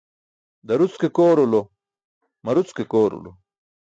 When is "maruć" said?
2.45-2.69